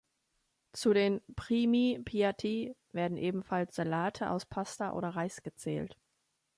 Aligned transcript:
Zu 0.73 0.93
den 0.93 1.21
"Primi 1.35 2.01
piatti" 2.03 2.75
werden 2.91 3.17
ebenfalls 3.17 3.75
Salate 3.75 4.31
aus 4.31 4.47
Pasta 4.47 4.93
oder 4.93 5.09
Reis 5.09 5.43
gezählt. 5.43 5.95